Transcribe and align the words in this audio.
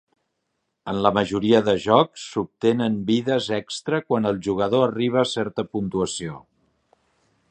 En 0.93 0.99
la 1.05 1.09
majoria 1.17 1.59
de 1.67 1.75
jocs 1.83 2.23
s'obtenen 2.29 2.95
vides 3.11 3.51
extra 3.59 4.01
quan 4.07 4.27
el 4.31 4.41
jugador 4.49 4.87
arriba 4.89 5.23
a 5.25 5.29
certa 5.37 5.69
puntuació. 5.75 6.41